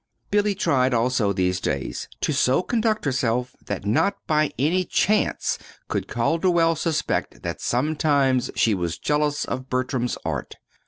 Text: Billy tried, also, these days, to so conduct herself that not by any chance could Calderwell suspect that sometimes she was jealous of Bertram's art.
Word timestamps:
Billy 0.31 0.55
tried, 0.55 0.95
also, 0.95 1.31
these 1.31 1.59
days, 1.59 2.07
to 2.21 2.33
so 2.33 2.63
conduct 2.63 3.05
herself 3.05 3.55
that 3.67 3.85
not 3.85 4.15
by 4.25 4.51
any 4.57 4.83
chance 4.83 5.59
could 5.89 6.07
Calderwell 6.07 6.75
suspect 6.75 7.43
that 7.43 7.61
sometimes 7.61 8.49
she 8.55 8.73
was 8.73 8.97
jealous 8.97 9.45
of 9.45 9.69
Bertram's 9.69 10.17
art. 10.25 10.55